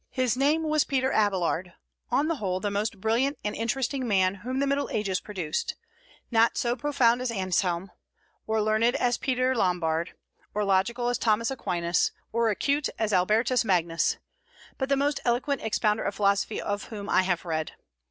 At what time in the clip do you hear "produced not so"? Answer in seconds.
5.19-6.75